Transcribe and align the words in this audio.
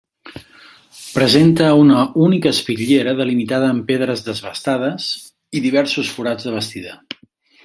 Presenta 1.17 1.67
una 1.81 1.99
única 2.29 2.53
espitllera 2.57 3.13
delimitada 3.21 3.69
amb 3.77 3.87
pedres 3.93 4.25
desbastades, 4.31 5.11
i 5.61 5.67
diversos 5.69 6.11
forats 6.17 6.49
de 6.51 6.57
bastida. 6.61 6.99